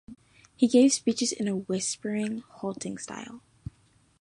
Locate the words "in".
1.31-1.47